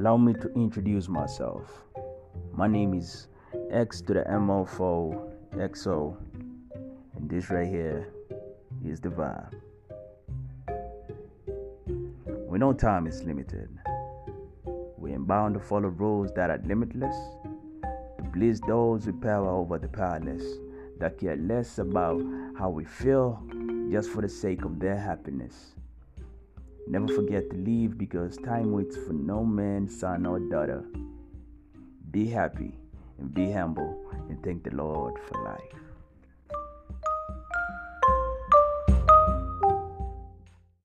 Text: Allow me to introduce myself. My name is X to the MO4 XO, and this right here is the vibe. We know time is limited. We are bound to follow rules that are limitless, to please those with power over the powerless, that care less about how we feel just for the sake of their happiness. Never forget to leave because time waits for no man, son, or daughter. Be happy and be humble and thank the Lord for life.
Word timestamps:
Allow 0.00 0.16
me 0.16 0.32
to 0.32 0.50
introduce 0.54 1.10
myself. 1.10 1.84
My 2.54 2.66
name 2.66 2.94
is 2.94 3.28
X 3.70 4.00
to 4.00 4.14
the 4.14 4.24
MO4 4.30 5.30
XO, 5.56 6.16
and 7.14 7.28
this 7.28 7.50
right 7.50 7.68
here 7.68 8.08
is 8.82 8.98
the 8.98 9.10
vibe. 9.10 9.52
We 12.48 12.58
know 12.58 12.72
time 12.72 13.06
is 13.06 13.22
limited. 13.24 13.68
We 14.96 15.12
are 15.12 15.18
bound 15.18 15.52
to 15.56 15.60
follow 15.60 15.88
rules 15.88 16.32
that 16.32 16.48
are 16.48 16.62
limitless, 16.64 17.16
to 17.82 18.24
please 18.32 18.58
those 18.62 19.04
with 19.04 19.20
power 19.20 19.50
over 19.50 19.78
the 19.78 19.88
powerless, 19.88 20.42
that 20.98 21.18
care 21.18 21.36
less 21.36 21.76
about 21.76 22.22
how 22.58 22.70
we 22.70 22.86
feel 22.86 23.42
just 23.90 24.08
for 24.08 24.22
the 24.22 24.30
sake 24.30 24.64
of 24.64 24.80
their 24.80 24.96
happiness. 24.96 25.74
Never 26.90 27.06
forget 27.06 27.48
to 27.50 27.56
leave 27.56 27.96
because 27.96 28.36
time 28.36 28.72
waits 28.72 28.96
for 28.96 29.12
no 29.12 29.44
man, 29.44 29.88
son, 29.88 30.26
or 30.26 30.40
daughter. 30.40 30.82
Be 32.10 32.26
happy 32.26 32.74
and 33.20 33.32
be 33.32 33.52
humble 33.52 34.10
and 34.28 34.42
thank 34.42 34.64
the 34.64 34.74
Lord 34.74 35.14
for 35.28 35.40
life. 35.44 35.80